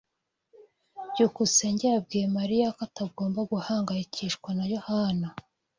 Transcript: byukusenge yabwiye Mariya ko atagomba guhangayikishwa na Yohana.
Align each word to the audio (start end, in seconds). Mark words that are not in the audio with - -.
byukusenge 1.11 1.85
yabwiye 1.93 2.25
Mariya 2.37 2.67
ko 2.75 2.81
atagomba 2.87 3.39
guhangayikishwa 3.51 4.49
na 4.57 4.65
Yohana. 4.73 5.27